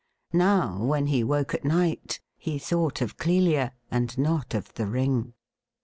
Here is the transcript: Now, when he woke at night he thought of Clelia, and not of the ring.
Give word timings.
Now, 0.33 0.81
when 0.83 1.05
he 1.05 1.23
woke 1.23 1.53
at 1.53 1.63
night 1.63 2.19
he 2.35 2.57
thought 2.57 3.01
of 3.01 3.17
Clelia, 3.17 3.71
and 3.91 4.17
not 4.17 4.55
of 4.55 4.73
the 4.73 4.87
ring. 4.87 5.35